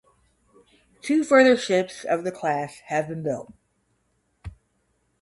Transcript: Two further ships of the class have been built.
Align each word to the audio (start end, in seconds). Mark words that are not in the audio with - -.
Two 1.03 1.23
further 1.23 1.55
ships 1.55 2.03
of 2.05 2.23
the 2.23 2.31
class 2.31 2.79
have 2.87 3.07
been 3.07 3.21
built. 3.21 3.53